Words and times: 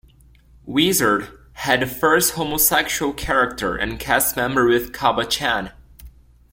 "Wizard" 0.65 1.27
had 1.53 1.81
the 1.81 1.85
first 1.85 2.33
homosexual 2.33 3.13
character 3.13 3.75
and 3.75 3.99
cast 3.99 4.35
member 4.35 4.67
with 4.67 4.91
Kaba-chan. 4.93 5.73